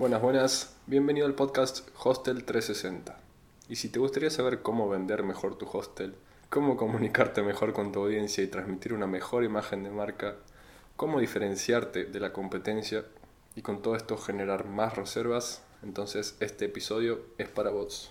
[0.00, 3.18] Buenas, buenas, bienvenido al podcast Hostel 360.
[3.68, 6.14] Y si te gustaría saber cómo vender mejor tu hostel,
[6.48, 10.36] cómo comunicarte mejor con tu audiencia y transmitir una mejor imagen de marca,
[10.96, 13.04] cómo diferenciarte de la competencia
[13.54, 18.10] y con todo esto generar más reservas, entonces este episodio es para vos.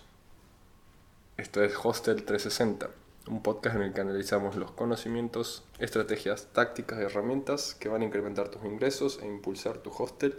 [1.38, 2.92] Esto es Hostel 360,
[3.30, 8.06] un podcast en el que analizamos los conocimientos, estrategias, tácticas y herramientas que van a
[8.06, 10.38] incrementar tus ingresos e impulsar tu hostel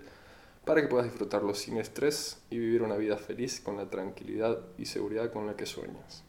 [0.65, 4.87] para que puedas disfrutarlo sin estrés y vivir una vida feliz con la tranquilidad y
[4.87, 6.23] seguridad con la que sueñas.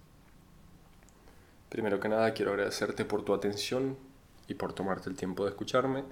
[1.69, 3.97] Primero que nada quiero agradecerte por tu atención
[4.47, 6.03] y por tomarte el tiempo de escucharme.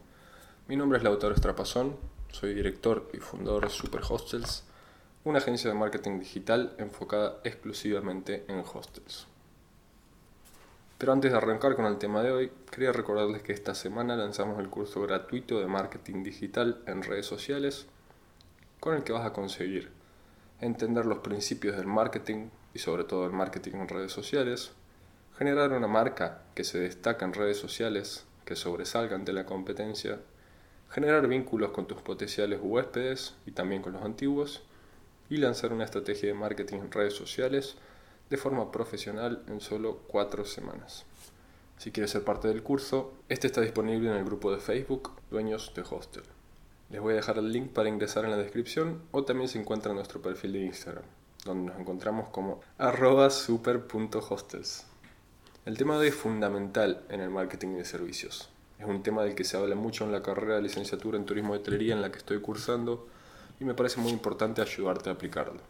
[0.67, 1.97] Mi nombre es Lautaro Estrapazón,
[2.31, 4.63] soy director y fundador de Super Hostels,
[5.23, 9.27] una agencia de marketing digital enfocada exclusivamente en hostels.
[10.97, 14.59] Pero antes de arrancar con el tema de hoy, quería recordarles que esta semana lanzamos
[14.59, 17.88] el curso gratuito de marketing digital en redes sociales
[18.79, 19.91] con el que vas a conseguir
[20.61, 24.71] entender los principios del marketing y sobre todo el marketing en redes sociales,
[25.38, 30.19] generar una marca que se destaca en redes sociales, que sobresalga ante la competencia,
[30.89, 34.63] generar vínculos con tus potenciales huéspedes y también con los antiguos,
[35.30, 37.75] y lanzar una estrategia de marketing en redes sociales
[38.30, 41.05] de forma profesional en solo cuatro semanas.
[41.77, 45.71] Si quieres ser parte del curso, este está disponible en el grupo de Facebook Dueños
[45.75, 46.39] de Hostel.
[46.90, 49.92] Les voy a dejar el link para ingresar en la descripción o también se encuentra
[49.92, 51.04] en nuestro perfil de Instagram,
[51.45, 52.62] donde nos encontramos como
[53.30, 54.88] super.hostels.
[55.66, 58.50] El tema de es fundamental en el marketing de servicios.
[58.80, 61.54] Es un tema del que se habla mucho en la carrera de licenciatura en turismo
[61.54, 63.08] de hotelería en la que estoy cursando
[63.60, 65.62] y me parece muy importante ayudarte a aplicarlo.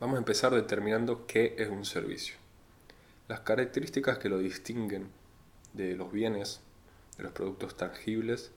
[0.00, 2.36] Vamos a empezar determinando qué es un servicio.
[3.28, 5.10] Las características que lo distinguen
[5.74, 6.62] de los bienes,
[7.18, 8.52] de los productos tangibles,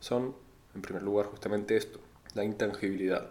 [0.00, 0.34] son
[0.74, 2.00] en primer lugar, justamente esto,
[2.34, 3.30] la intangibilidad.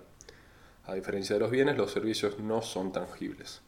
[0.85, 3.61] A diferencia de los bienes, los servicios no son tangibles.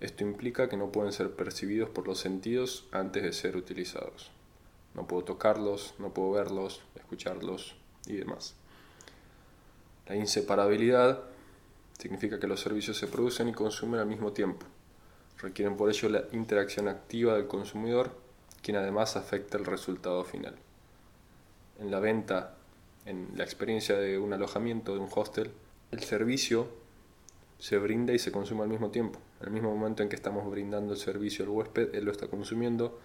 [0.00, 4.30] Esto implica que no pueden ser percibidos por los sentidos antes de ser utilizados.
[4.94, 7.76] No puedo tocarlos, no puedo verlos, escucharlos
[8.06, 8.54] y demás.
[10.06, 11.22] La inseparabilidad
[11.98, 14.66] significa que los servicios se producen y consumen al mismo tiempo.
[15.38, 18.10] Requieren por ello la interacción activa del consumidor,
[18.62, 20.56] quien además afecta el resultado final.
[21.78, 22.54] En la venta
[23.06, 25.52] en la experiencia de un alojamiento, de un hostel,
[25.92, 26.68] el servicio
[27.58, 29.18] se brinda y se consume al mismo tiempo.
[29.40, 32.26] En el mismo momento en que estamos brindando el servicio al huésped, él lo está
[32.26, 32.98] consumiendo,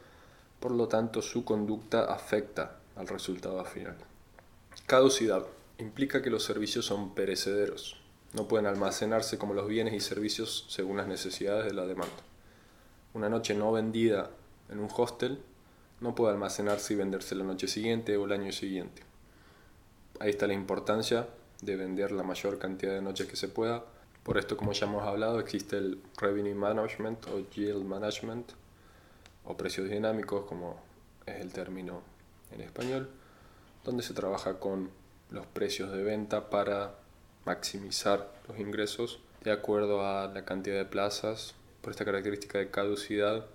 [0.59, 3.95] por lo tanto su conducta afecta al resultado final.
[4.87, 5.45] Caducidad
[5.77, 8.01] implica que los servicios son perecederos,
[8.33, 12.11] no pueden almacenarse como los bienes y servicios según las necesidades de la demanda.
[13.13, 14.31] Una noche no vendida
[14.69, 15.39] en un hostel
[15.99, 19.10] no puede almacenarse y venderse la noche siguiente o el año siguiente.
[20.21, 21.27] Ahí está la importancia
[21.63, 23.83] de vender la mayor cantidad de noches que se pueda.
[24.21, 28.51] Por esto, como ya hemos hablado, existe el Revenue Management o Yield Management
[29.45, 30.79] o precios dinámicos, como
[31.25, 32.03] es el término
[32.51, 33.09] en español,
[33.83, 34.91] donde se trabaja con
[35.31, 36.93] los precios de venta para
[37.45, 41.55] maximizar los ingresos de acuerdo a la cantidad de plazas.
[41.81, 43.47] Por esta característica de caducidad,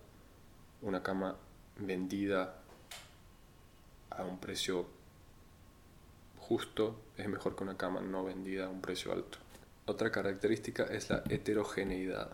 [0.82, 1.36] una cama
[1.78, 2.56] vendida
[4.10, 4.95] a un precio
[6.48, 9.38] justo es mejor que una cama no vendida a un precio alto.
[9.84, 12.30] Otra característica es la heterogeneidad.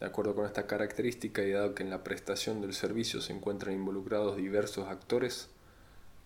[0.00, 3.74] De acuerdo con esta característica y dado que en la prestación del servicio se encuentran
[3.74, 5.50] involucrados diversos actores,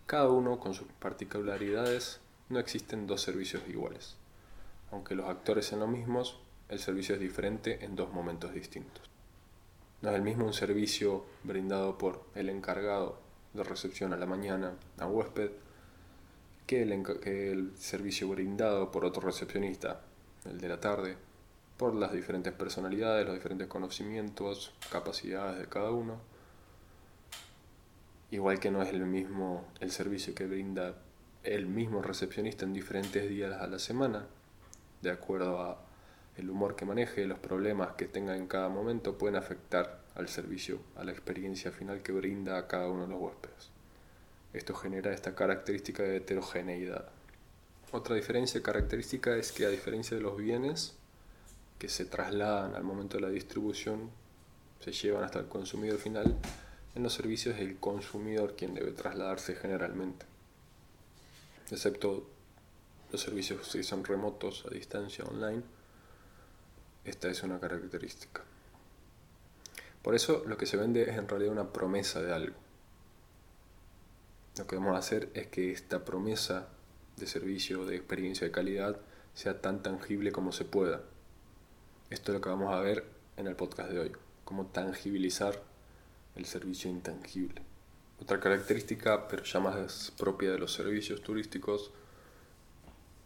[0.06, 4.16] cada uno con sus particularidades, no existen dos servicios iguales.
[4.90, 6.38] Aunque los actores sean los mismos,
[6.70, 9.04] el servicio es diferente en dos momentos distintos.
[10.00, 13.18] No es el mismo un servicio brindado por el encargado
[13.52, 15.50] de recepción a la mañana a huésped
[16.66, 20.00] que el, servicio brindado por otro recepcionista,
[20.44, 21.16] el de la tarde,
[21.76, 26.18] por las diferentes personalidades, los diferentes conocimientos, capacidades de cada uno.
[28.30, 30.96] Igual que no es el mismo el servicio que brinda
[31.44, 34.26] el mismo recepcionista en diferentes días a la semana,
[35.02, 35.80] de acuerdo a
[36.36, 40.80] el humor que maneje, los problemas que tenga en cada momento pueden afectar al servicio,
[40.96, 43.75] a la experiencia final que brinda a cada uno de los huéspedes.
[44.56, 47.10] Esto genera esta característica de heterogeneidad.
[47.92, 50.94] Otra diferencia característica es que a diferencia de los bienes
[51.78, 54.10] que se trasladan al momento de la distribución,
[54.80, 56.34] se llevan hasta el consumidor final,
[56.94, 60.24] en los servicios es el consumidor quien debe trasladarse generalmente.
[61.70, 62.26] Excepto
[63.12, 65.62] los servicios que son remotos a distancia online,
[67.04, 68.42] esta es una característica.
[70.00, 72.65] Por eso lo que se vende es en realidad una promesa de algo.
[74.58, 76.68] Lo que vamos a hacer es que esta promesa
[77.16, 78.98] de servicio, de experiencia de calidad,
[79.34, 81.02] sea tan tangible como se pueda.
[82.08, 83.04] Esto es lo que vamos a ver
[83.36, 84.12] en el podcast de hoy,
[84.44, 85.62] cómo tangibilizar
[86.36, 87.60] el servicio intangible.
[88.20, 91.90] Otra característica, pero ya más propia de los servicios turísticos,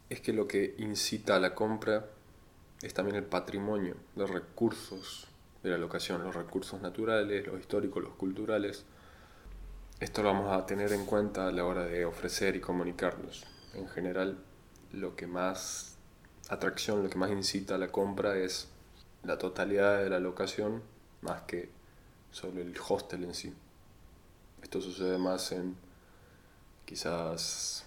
[0.09, 2.07] es que lo que incita a la compra
[2.81, 5.27] es también el patrimonio, los recursos
[5.63, 8.83] de la locación, los recursos naturales, los históricos, los culturales.
[10.01, 13.45] Esto lo vamos a tener en cuenta a la hora de ofrecer y comunicarnos.
[13.75, 14.35] En general,
[14.93, 15.95] lo que más
[16.49, 18.67] atracción, lo que más incita a la compra es
[19.21, 20.81] la totalidad de la locación
[21.21, 21.69] más que
[22.31, 23.53] solo el hostel en sí.
[24.63, 25.75] Esto sucede más en
[26.83, 27.85] quizás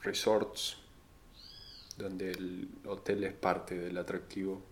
[0.00, 0.78] resorts,
[1.98, 4.62] donde el hotel es parte del atractivo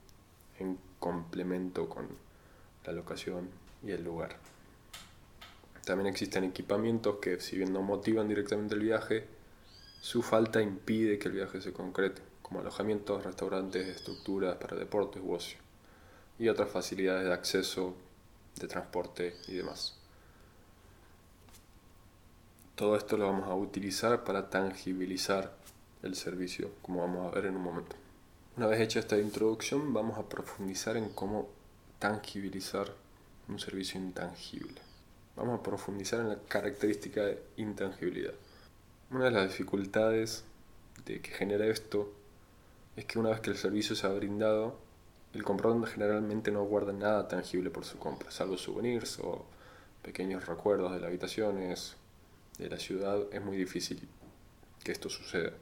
[0.58, 2.08] en complemento con
[2.86, 3.50] la locación
[3.82, 4.38] y el lugar.
[5.84, 9.26] También existen equipamientos que si bien no motivan directamente el viaje,
[10.00, 15.32] su falta impide que el viaje se concrete, como alojamientos, restaurantes, estructuras para deportes u
[15.32, 15.58] ocio,
[16.38, 17.94] y otras facilidades de acceso,
[18.56, 19.96] de transporte y demás.
[22.74, 25.54] Todo esto lo vamos a utilizar para tangibilizar
[26.02, 27.94] el servicio, como vamos a ver en un momento.
[28.56, 31.48] Una vez hecha esta introducción, vamos a profundizar en cómo
[31.98, 32.92] tangibilizar
[33.48, 34.80] un servicio intangible.
[35.36, 38.34] Vamos a profundizar en la característica de intangibilidad.
[39.10, 40.44] Una de las dificultades
[41.04, 42.12] de que genera esto
[42.96, 44.78] es que una vez que el servicio se ha brindado,
[45.32, 49.44] el comprador generalmente no guarda nada tangible por su compra, salvo souvenirs o
[50.02, 51.96] pequeños recuerdos de las habitaciones,
[52.58, 54.08] de la ciudad, es muy difícil
[54.84, 55.52] que esto suceda.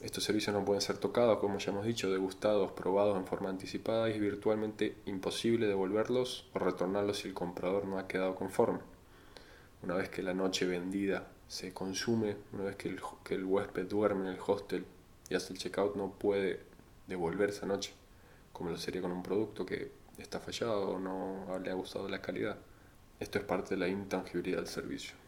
[0.00, 4.08] Estos servicios no pueden ser tocados, como ya hemos dicho, degustados, probados en forma anticipada
[4.08, 8.78] y es virtualmente imposible devolverlos o retornarlos si el comprador no ha quedado conforme.
[9.82, 13.86] Una vez que la noche vendida se consume, una vez que el, que el huésped
[13.88, 14.86] duerme en el hostel
[15.28, 16.60] y hace el checkout, no puede
[17.06, 17.92] devolver esa noche,
[18.54, 22.22] como lo sería con un producto que está fallado o no le ha gustado la
[22.22, 22.56] calidad.
[23.18, 25.19] Esto es parte de la intangibilidad del servicio.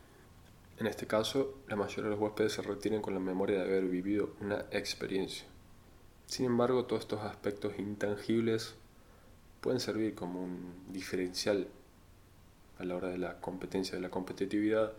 [0.82, 3.84] En este caso, la mayoría de los huéspedes se retienen con la memoria de haber
[3.84, 5.46] vivido una experiencia.
[6.26, 8.74] Sin embargo, todos estos aspectos intangibles
[9.60, 11.68] pueden servir como un diferencial
[12.80, 14.92] a la hora de la competencia, de la competitividad.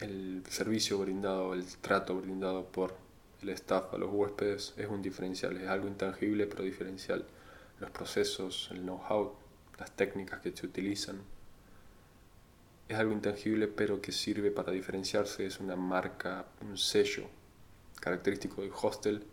[0.00, 2.94] El servicio brindado, el trato brindado por
[3.40, 7.24] el staff a los huéspedes es un diferencial, es algo intangible pero diferencial.
[7.78, 9.32] Los procesos, el know-how,
[9.78, 11.22] las técnicas que se utilizan,
[12.90, 17.24] es algo intangible pero que sirve para diferenciarse, es una marca, un sello
[18.00, 19.24] característico del hostel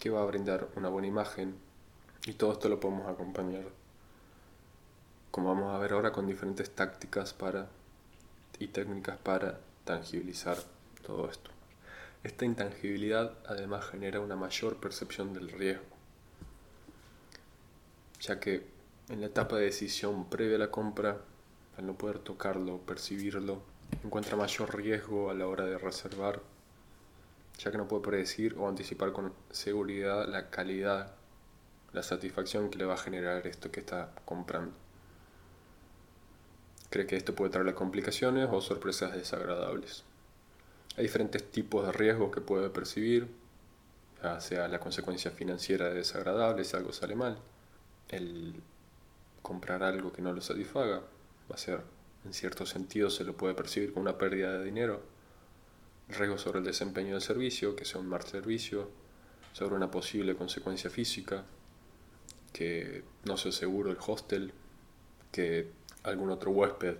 [0.00, 1.54] que va a brindar una buena imagen
[2.26, 3.64] y todo esto lo podemos acompañar
[5.30, 7.68] como vamos a ver ahora con diferentes tácticas para
[8.58, 10.58] y técnicas para tangibilizar
[11.06, 11.50] todo esto.
[12.24, 15.84] Esta intangibilidad además genera una mayor percepción del riesgo,
[18.20, 18.66] ya que
[19.08, 21.20] en la etapa de decisión previa a la compra
[21.82, 23.62] no poder tocarlo, percibirlo,
[24.04, 26.40] encuentra mayor riesgo a la hora de reservar,
[27.58, 31.14] ya que no puede predecir o anticipar con seguridad la calidad,
[31.92, 34.72] la satisfacción que le va a generar esto que está comprando.
[36.88, 40.04] Cree que esto puede traerle complicaciones o sorpresas desagradables.
[40.96, 43.28] Hay diferentes tipos de riesgos que puede percibir,
[44.22, 47.38] ya sea la consecuencia financiera desagradable si algo sale mal,
[48.08, 48.54] el
[49.42, 51.02] comprar algo que no lo satisfaga,
[51.50, 51.82] va a ser,
[52.24, 55.02] en cierto sentido, se lo puede percibir como una pérdida de dinero.
[56.08, 58.88] Riesgo sobre el desempeño del servicio, que sea un mal servicio,
[59.52, 61.44] sobre una posible consecuencia física,
[62.52, 64.52] que no sea seguro el hostel,
[65.32, 65.70] que
[66.04, 66.96] algún otro huésped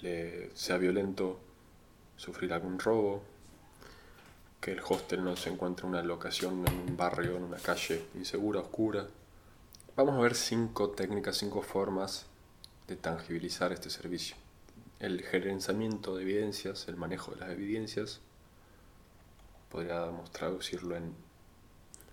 [0.00, 1.40] le sea violento,
[2.16, 3.22] sufrir algún robo,
[4.60, 8.04] que el hostel no se encuentre en una locación en un barrio, en una calle
[8.14, 9.06] insegura, oscura.
[9.96, 12.26] Vamos a ver cinco técnicas, cinco formas
[12.96, 14.36] tangibilizar este servicio.
[14.98, 18.20] El gerenciamiento de evidencias, el manejo de las evidencias,
[19.70, 21.14] podríamos traducirlo en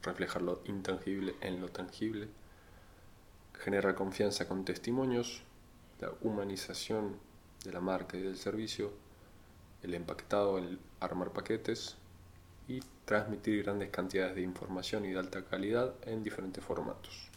[0.03, 2.27] reflejar lo intangible en lo tangible,
[3.53, 5.41] genera confianza con testimonios,
[5.99, 7.17] la humanización
[7.63, 8.91] de la marca y del servicio,
[9.83, 11.95] el empaquetado, el armar paquetes
[12.67, 17.29] y transmitir grandes cantidades de información y de alta calidad en diferentes formatos.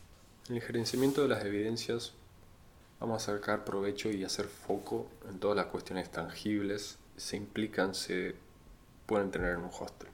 [0.48, 2.12] El gerenciamiento de las evidencias
[3.00, 8.34] vamos a sacar provecho y hacer foco en todas las cuestiones tangibles se implican, se
[9.06, 10.08] pueden tener en un hostel.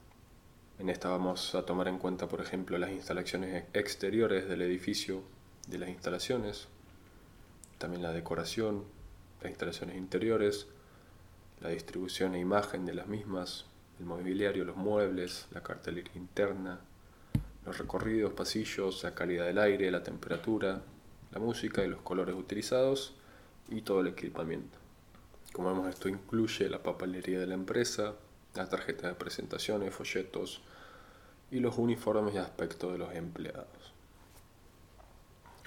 [0.79, 5.23] En esta vamos a tomar en cuenta, por ejemplo, las instalaciones exteriores del edificio
[5.69, 6.69] de las instalaciones,
[7.79, 8.85] también la decoración,
[9.41, 10.67] las instalaciones interiores,
[11.61, 13.65] la distribución e imagen de las mismas,
[13.99, 16.81] el mobiliario, los muebles, la cartelería interna,
[17.65, 20.83] los recorridos, pasillos, la calidad del aire, la temperatura,
[21.33, 23.15] la música y los colores utilizados
[23.69, 24.79] y todo el equipamiento.
[25.53, 28.15] Como vemos, esto incluye la papelería de la empresa,
[28.55, 30.63] las tarjetas de presentaciones, folletos
[31.51, 33.93] y los uniformes y aspectos de los empleados.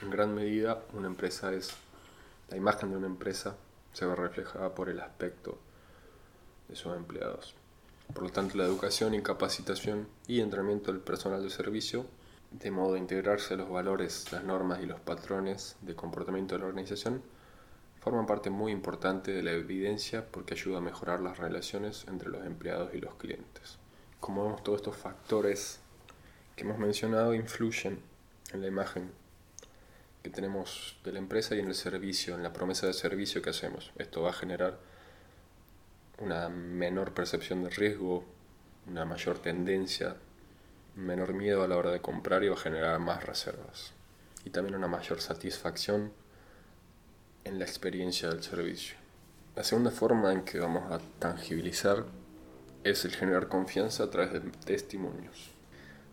[0.01, 1.73] En gran medida, una empresa es
[2.49, 3.55] la imagen de una empresa
[3.93, 5.57] se ve reflejada por el aspecto
[6.67, 7.53] de sus empleados.
[8.13, 12.05] Por lo tanto, la educación y capacitación y entrenamiento del personal de servicio,
[12.51, 16.67] de modo de integrarse los valores, las normas y los patrones de comportamiento de la
[16.67, 17.21] organización,
[17.99, 22.45] forman parte muy importante de la evidencia porque ayuda a mejorar las relaciones entre los
[22.45, 23.77] empleados y los clientes.
[24.19, 25.79] Como vemos, todos estos factores
[26.55, 27.99] que hemos mencionado influyen
[28.53, 29.11] en la imagen
[30.23, 33.51] que tenemos de la empresa y en el servicio, en la promesa de servicio que
[33.51, 33.91] hacemos.
[33.97, 34.77] Esto va a generar
[36.17, 38.25] una menor percepción de riesgo,
[38.87, 40.17] una mayor tendencia,
[41.05, 43.93] menor miedo a la hora de comprar y va a generar más reservas.
[44.45, 46.11] Y también una mayor satisfacción
[47.43, 48.95] en la experiencia del servicio.
[49.55, 52.05] La segunda forma en que vamos a tangibilizar
[52.83, 55.51] es el generar confianza a través de testimonios.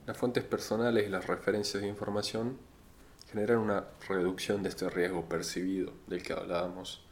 [0.07, 2.59] Las fuentes personales y las referencias de información
[3.31, 7.05] generan una reducción de este riesgo percibido del que hablábamos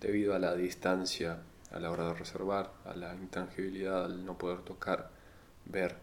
[0.00, 4.60] debido a la distancia a la hora de reservar, a la intangibilidad, al no poder
[4.60, 5.10] tocar,
[5.64, 5.96] ver,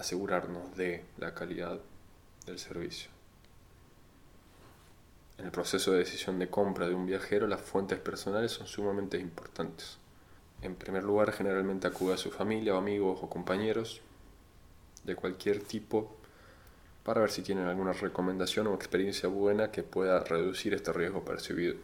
[0.00, 1.78] asegurarnos de la calidad
[2.46, 3.10] del servicio.
[5.38, 9.18] En el proceso de decisión de compra de un viajero, las fuentes personales son sumamente
[9.18, 9.98] importantes.
[10.62, 14.02] En primer lugar, generalmente acude a su familia o amigos o compañeros
[15.04, 16.14] de cualquier tipo
[17.04, 21.76] para ver si tienen alguna recomendación o experiencia buena que pueda reducir este riesgo percibido.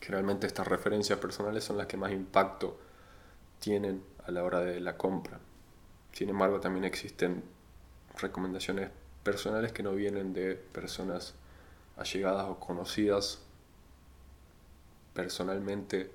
[0.00, 2.78] Generalmente estas referencias personales son las que más impacto
[3.58, 5.40] tienen a la hora de la compra.
[6.14, 7.42] Sin embargo, también existen
[8.20, 8.90] recomendaciones
[9.24, 11.34] personales que no vienen de personas
[11.96, 13.40] allegadas o conocidas
[15.12, 16.12] personalmente,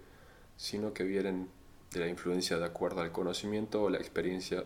[0.55, 1.49] sino que vienen
[1.91, 4.63] de la influencia de acuerdo al conocimiento o la experiencia.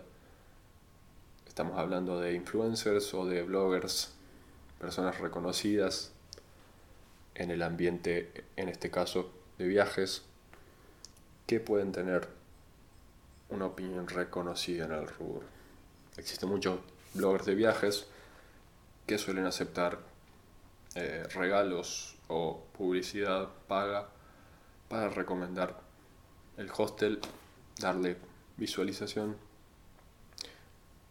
[1.47, 4.13] Estamos hablando de influencers o de bloggers,
[4.79, 6.11] personas reconocidas
[7.33, 10.21] en el ambiente, en este caso, de viajes,
[11.47, 12.42] que pueden tener
[13.53, 15.43] una opinión reconocida en el rubro.
[16.17, 16.79] Existen muchos
[17.13, 18.07] bloggers de viajes
[19.05, 20.00] que suelen aceptar
[20.95, 24.10] eh, regalos o publicidad paga
[24.89, 25.79] para recomendar
[26.57, 27.19] el hostel,
[27.79, 28.17] darle
[28.57, 29.38] visualización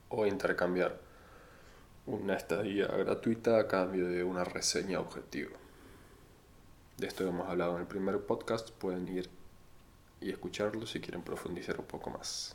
[0.08, 1.00] o intercambiar
[2.06, 5.52] una estadía gratuita a cambio de una reseña objetiva.
[6.98, 9.28] De esto hemos hablado en el primer podcast, pueden ir
[10.22, 12.54] y escucharlo si quieren profundizar un poco más.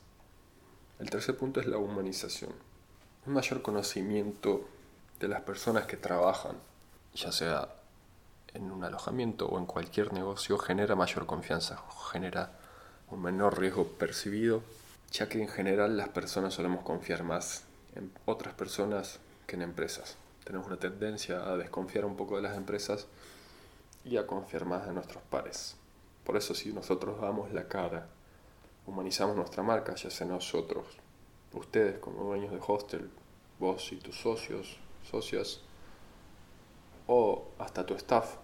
[0.99, 2.51] El tercer punto es la humanización.
[3.25, 4.67] Un mayor conocimiento
[5.19, 6.55] de las personas que trabajan,
[7.13, 7.69] ya sea
[8.53, 12.51] en un alojamiento o en cualquier negocio, genera mayor confianza, genera
[13.09, 14.63] un menor riesgo percibido
[15.11, 17.63] ya que en general las personas solemos confiar más
[17.95, 20.17] en otras personas que en empresas.
[20.43, 23.07] Tenemos una tendencia a desconfiar un poco de las empresas
[24.05, 25.75] y a confiar más en nuestros pares.
[26.27, 28.09] Por eso si nosotros damos la cara,
[28.85, 30.85] humanizamos nuestra marca, ya sea nosotros,
[31.53, 33.09] ustedes como dueños de hostel,
[33.59, 34.77] vos y tus socios,
[35.09, 35.61] socias,
[37.07, 38.35] o hasta tu staff,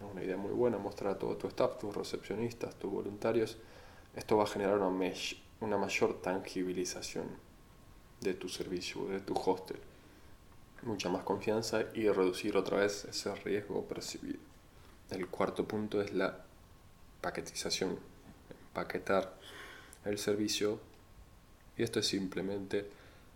[0.00, 3.56] es una idea muy buena mostrar a todo tu staff, tus recepcionistas, tus voluntarios,
[4.16, 7.28] esto va a generar una, mesh, una mayor tangibilización
[8.20, 9.78] de tu servicio, de tu hostel,
[10.82, 14.40] mucha más confianza y reducir otra vez ese riesgo percibido.
[15.10, 16.47] El cuarto punto es la
[17.20, 17.98] paquetización,
[18.50, 19.34] empaquetar
[20.04, 20.80] el servicio
[21.76, 22.90] y esto es simplemente,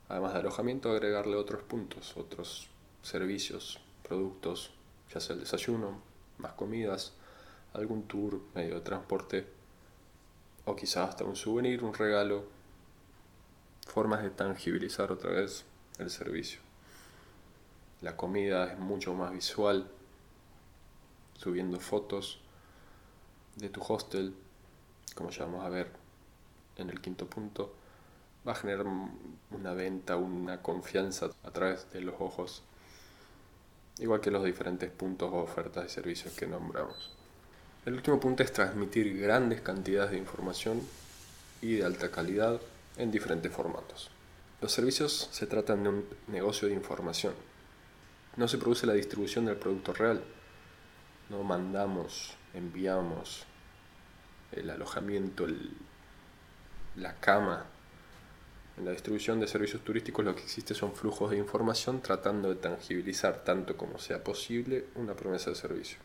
[0.09, 2.69] además de alojamiento, agregarle otros puntos, otros
[3.03, 4.73] servicios, productos,
[5.12, 6.03] ya sea el desayuno,
[6.39, 7.12] más comidas,
[7.73, 9.47] algún tour, medio de transporte
[10.65, 12.45] o quizás hasta un souvenir, un regalo,
[13.87, 15.65] formas de tangibilizar otra vez
[15.99, 16.61] el servicio.
[18.01, 19.89] La comida es mucho más visual,
[21.37, 22.41] subiendo fotos
[23.56, 24.35] de tu hostel,
[25.14, 25.90] como ya vamos a ver
[26.76, 27.75] en el quinto punto,
[28.47, 28.87] va a generar
[29.50, 32.62] una venta, una confianza a través de los ojos,
[33.99, 37.11] igual que los diferentes puntos o ofertas de servicios que nombramos.
[37.85, 40.80] El último punto es transmitir grandes cantidades de información
[41.61, 42.61] y de alta calidad
[42.97, 44.11] en diferentes formatos.
[44.61, 47.35] Los servicios se tratan de un negocio de información.
[48.37, 50.23] No se produce la distribución del producto real.
[51.28, 53.44] No mandamos, enviamos
[54.52, 55.47] el alojamiento,
[56.97, 57.66] la cama.
[58.76, 62.56] En la distribución de servicios turísticos lo que existe son flujos de información tratando de
[62.56, 65.99] tangibilizar tanto como sea posible una promesa de servicio.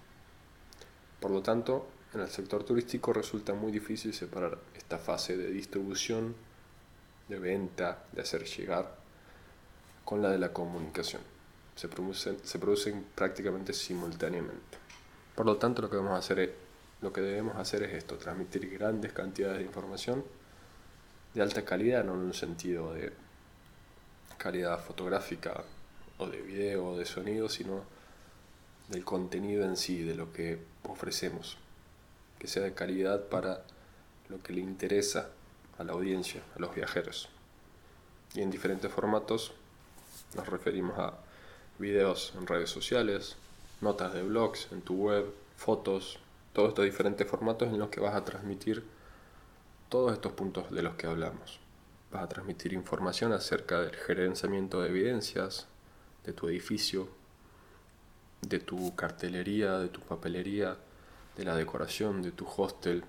[1.20, 6.36] Por lo tanto, en el sector turístico resulta muy difícil separar esta fase de distribución,
[7.28, 8.96] de venta, de hacer llegar,
[10.06, 11.22] con la de la comunicación.
[11.76, 14.87] Se producen, prácticamente simultáneamente.
[15.38, 16.50] Por lo tanto, lo que, a hacer es,
[17.00, 20.26] lo que debemos hacer es esto, transmitir grandes cantidades de información
[21.36, 23.14] de alta calidad, no en un sentido de
[24.40, 25.64] calidad fotográfica
[26.18, 27.84] o de video o de sonido, sino
[28.88, 31.60] del contenido en sí, de lo que ofrecemos,
[32.40, 33.64] que sea de calidad para
[34.30, 35.30] lo que le interesa
[35.78, 37.30] a la audiencia, a los viajeros.
[38.34, 39.54] Y en diferentes formatos
[40.36, 41.14] nos referimos a
[41.78, 43.38] videos en redes sociales,
[43.82, 46.20] notas de blogs en tu web, fotos,
[46.54, 48.84] todos estos diferentes formatos en los que vas a transmitir
[49.90, 51.60] todos estos puntos de los que hablamos.
[52.12, 55.68] Vas a transmitir información acerca del gerenciamiento de evidencias,
[56.26, 57.10] de tu edificio,
[58.42, 60.78] de tu cartelería, de tu papelería,
[61.36, 63.04] de la decoración de tu hostel,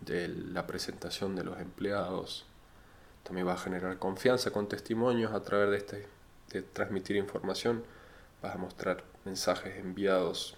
[0.00, 2.46] de la presentación de los empleados.
[3.22, 6.08] También vas a generar confianza con testimonios a través de, este,
[6.50, 7.84] de transmitir información.
[8.42, 10.56] Vas a mostrar mensajes enviados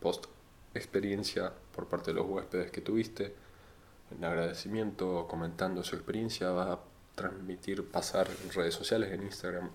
[0.00, 0.26] post
[0.74, 3.34] experiencia por parte de los huéspedes que tuviste,
[4.10, 6.50] en agradecimiento, comentando su experiencia.
[6.50, 6.80] Vas a
[7.14, 9.70] transmitir, pasar en redes sociales, en Instagram,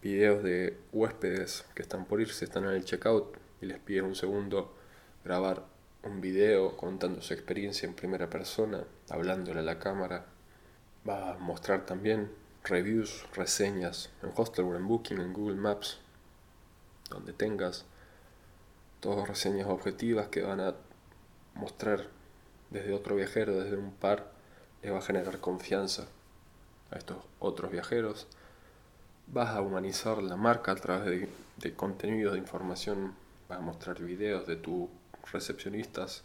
[0.00, 4.14] videos de huéspedes que están por irse, están en el checkout y les piden un
[4.14, 4.74] segundo
[5.24, 5.64] grabar
[6.04, 10.26] un video contando su experiencia en primera persona, hablándole a la cámara.
[11.08, 12.30] Va a mostrar también
[12.64, 15.98] reviews, reseñas en Hostelworld, en Booking, en Google Maps,
[17.12, 17.84] donde tengas
[19.00, 20.74] todas reseñas objetivas que van a
[21.54, 22.06] mostrar
[22.70, 24.30] desde otro viajero, desde un par,
[24.82, 26.06] le va a generar confianza
[26.90, 28.26] a estos otros viajeros.
[29.26, 33.14] Vas a humanizar la marca a través de, de contenidos de información,
[33.48, 34.88] vas a mostrar videos de tus
[35.32, 36.24] recepcionistas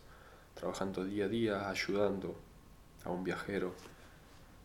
[0.55, 2.35] trabajando día a día, ayudando
[3.05, 3.73] a un viajero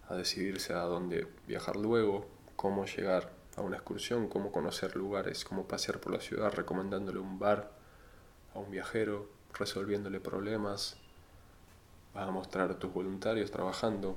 [0.08, 5.66] a decidirse a dónde viajar luego, cómo llegar a una excursión, cómo conocer lugares, cómo
[5.66, 7.70] pasear por la ciudad, recomendándole un bar
[8.54, 10.96] a un viajero, resolviéndole problemas.
[12.14, 14.16] Vas a mostrar a tus voluntarios trabajando,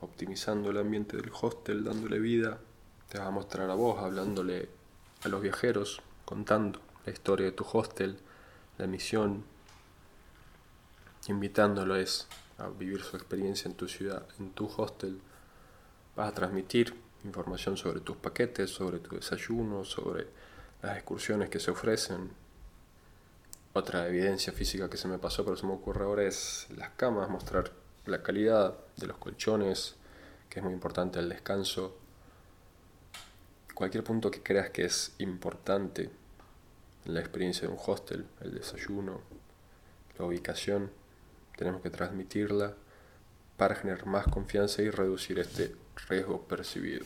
[0.00, 2.58] optimizando el ambiente del hostel, dándole vida
[3.08, 4.68] te va a mostrar a vos hablándole
[5.22, 8.18] a los viajeros, contando la historia de tu hostel,
[8.78, 9.44] la misión,
[11.28, 12.26] invitándoles
[12.58, 15.20] a vivir su experiencia en tu ciudad, en tu hostel.
[16.16, 20.26] Vas a transmitir información sobre tus paquetes, sobre tu desayuno, sobre
[20.82, 22.30] las excursiones que se ofrecen.
[23.72, 27.28] Otra evidencia física que se me pasó, pero se me ocurre ahora, es las camas,
[27.28, 27.72] mostrar
[28.06, 29.96] la calidad de los colchones,
[30.48, 31.96] que es muy importante el descanso,
[33.74, 36.10] cualquier punto que creas que es importante
[37.04, 39.20] en la experiencia de un hostel, el desayuno,
[40.18, 40.90] la ubicación,
[41.56, 42.74] tenemos que transmitirla
[43.56, 45.74] para generar más confianza y reducir este
[46.08, 47.04] riesgo percibido.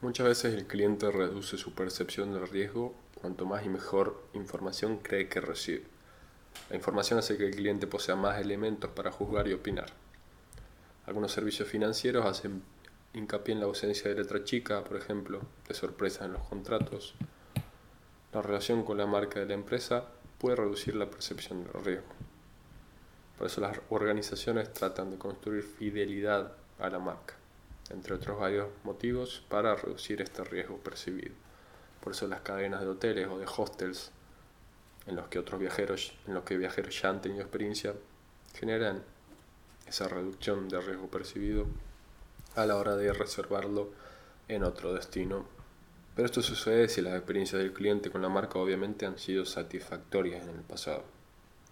[0.00, 5.28] Muchas veces el cliente reduce su percepción del riesgo cuanto más y mejor información cree
[5.28, 5.84] que recibe.
[6.70, 9.92] La información hace que el cliente posea más elementos para juzgar y opinar.
[11.06, 12.62] Algunos servicios financieros hacen
[13.14, 17.14] hincapié en la ausencia de letra chica, por ejemplo, de sorpresa en los contratos.
[18.32, 20.04] La relación con la marca de la empresa
[20.38, 22.27] puede reducir la percepción del riesgo.
[23.38, 27.34] Por eso las organizaciones tratan de construir fidelidad a la marca,
[27.88, 31.34] entre otros varios motivos para reducir este riesgo percibido.
[32.02, 34.10] Por eso las cadenas de hoteles o de hostels
[35.06, 37.94] en los que otros viajeros, en los que viajeros ya han tenido experiencia,
[38.54, 39.02] generan
[39.86, 41.66] esa reducción de riesgo percibido
[42.56, 43.92] a la hora de reservarlo
[44.48, 45.46] en otro destino.
[46.16, 50.42] Pero esto sucede si las experiencias del cliente con la marca obviamente han sido satisfactorias
[50.42, 51.17] en el pasado.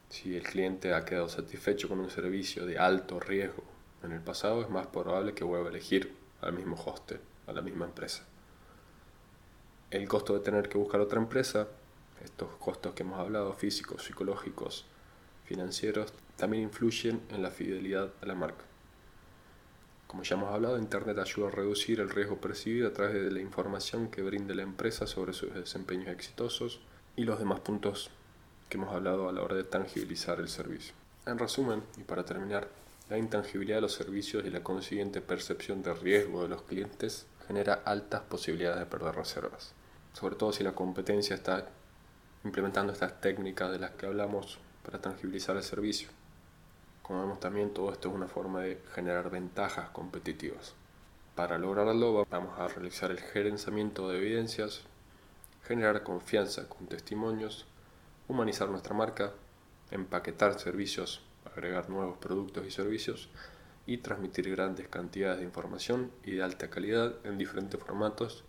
[0.09, 3.65] Si el cliente ha quedado satisfecho con un servicio de alto riesgo
[4.03, 7.63] en el pasado, es más probable que vuelva a elegir al mismo hostel, a la
[7.63, 8.25] misma empresa.
[9.91, 11.69] El costo de tener que buscar otra empresa,
[12.25, 14.85] estos costos que hemos hablado, físicos, psicológicos,
[15.45, 18.65] financieros, también influyen en la fidelidad a la marca.
[20.07, 23.41] Como ya hemos hablado, Internet ayuda a reducir el riesgo percibido a través de la
[23.41, 26.81] información que brinde la empresa sobre sus desempeños exitosos
[27.17, 28.11] y los demás puntos
[28.69, 30.95] que hemos hablado a la hora de tangibilizar el servicio.
[31.27, 32.69] En resumen, y para terminar,
[33.09, 37.83] la intangibilidad de los servicios y la consiguiente percepción de riesgo de los clientes genera
[37.85, 39.73] altas posibilidades de perder reservas,
[40.13, 41.67] sobre todo si la competencia está
[42.45, 46.09] implementando estas técnicas de las que hablamos para tangibilizar el servicio
[47.03, 50.75] Como vemos también todo esto es una forma de generar ventajas competitivas.
[51.37, 54.81] Para lograrlo vamos a realizar el gerenciamiento de evidencias,
[55.65, 57.67] generar confianza con testimonios,
[58.29, 59.33] humanizar nuestra marca,
[59.91, 63.29] empaquetar servicios, agregar nuevos productos y servicios
[63.87, 68.45] y transmitir grandes cantidades de información y de alta calidad en diferentes formatos,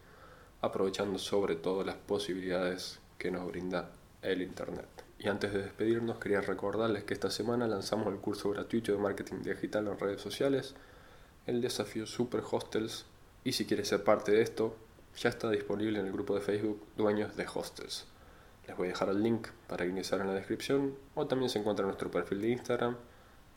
[0.62, 4.88] aprovechando sobre todo las posibilidades que nos brinda el Internet.
[5.20, 9.42] Y antes de despedirnos, quería recordarles que esta semana lanzamos el curso gratuito de marketing
[9.44, 10.76] digital en redes sociales,
[11.46, 13.06] el desafío Super Hostels,
[13.44, 14.76] y si quieres ser parte de esto,
[15.18, 18.06] ya está disponible en el grupo de Facebook Dueños de Hostels.
[18.68, 21.84] Les voy a dejar el link para ingresar en la descripción o también se encuentra
[21.84, 22.96] en nuestro perfil de Instagram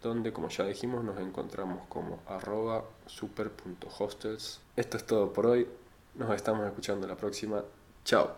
[0.02, 4.60] donde como ya dijimos nos encontramos como arroba super.hostels.
[4.76, 5.68] Esto es todo por hoy,
[6.14, 7.64] nos estamos escuchando la próxima,
[8.04, 8.30] chao.